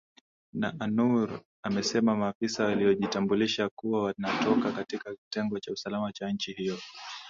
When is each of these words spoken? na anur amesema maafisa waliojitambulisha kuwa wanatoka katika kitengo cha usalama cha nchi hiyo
na 0.53 0.75
anur 0.79 1.39
amesema 1.63 2.15
maafisa 2.15 2.65
waliojitambulisha 2.65 3.69
kuwa 3.75 4.03
wanatoka 4.03 4.71
katika 4.71 5.15
kitengo 5.15 5.59
cha 5.59 5.73
usalama 5.73 6.11
cha 6.11 6.29
nchi 6.29 6.53
hiyo 6.53 6.77